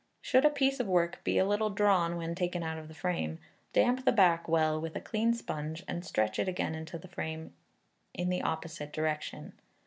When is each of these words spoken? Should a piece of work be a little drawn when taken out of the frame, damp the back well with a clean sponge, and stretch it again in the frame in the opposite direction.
Should 0.19 0.45
a 0.45 0.49
piece 0.49 0.79
of 0.79 0.87
work 0.87 1.23
be 1.23 1.37
a 1.37 1.45
little 1.45 1.69
drawn 1.69 2.17
when 2.17 2.33
taken 2.33 2.63
out 2.63 2.79
of 2.79 2.87
the 2.87 2.95
frame, 2.95 3.37
damp 3.71 4.03
the 4.03 4.11
back 4.11 4.47
well 4.47 4.81
with 4.81 4.95
a 4.95 4.99
clean 4.99 5.31
sponge, 5.31 5.83
and 5.87 6.03
stretch 6.03 6.39
it 6.39 6.47
again 6.47 6.73
in 6.73 6.85
the 6.85 7.07
frame 7.07 7.53
in 8.11 8.29
the 8.29 8.41
opposite 8.41 8.91
direction. 8.91 9.53